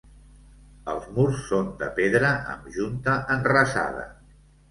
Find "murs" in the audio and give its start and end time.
1.17-1.43